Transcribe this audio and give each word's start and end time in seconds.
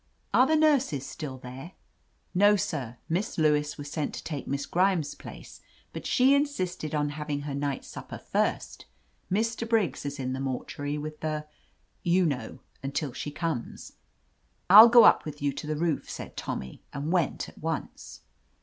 "Are 0.33 0.47
the 0.47 0.55
nurses 0.55 1.05
still 1.05 1.37
there?" 1.37 1.73
"No, 2.33 2.55
sir. 2.55 2.97
Miss 3.07 3.37
Lewis 3.37 3.77
was 3.77 3.91
sent 3.91 4.15
to 4.15 4.23
take 4.23 4.47
Miss 4.47 4.65
Grimes' 4.65 5.13
place, 5.13 5.61
but 5.93 6.07
she 6.07 6.33
insisted 6.33 6.95
on 6.95 7.09
having 7.09 7.41
her 7.41 7.53
night 7.53 7.85
supper 7.85 8.17
first. 8.17 8.87
Mr. 9.31 9.69
Briggs 9.69 10.03
is 10.03 10.17
in 10.19 10.33
the 10.33 10.39
mor 10.39 10.65
tuary 10.65 10.97
with 10.99 11.19
the— 11.19 11.45
^you 12.03 12.25
know, 12.25 12.57
until 12.81 13.13
she 13.13 13.29
comes." 13.29 13.93
"I'll 14.71 14.89
go 14.89 15.03
up 15.03 15.23
with 15.23 15.39
you 15.39 15.53
to 15.53 15.67
the 15.67 15.75
roof," 15.77 16.09
said 16.09 16.35
Tom 16.35 16.61
my, 16.61 16.79
and 16.91 17.11
went 17.11 17.47
at 17.47 17.59
once. 17.59 18.21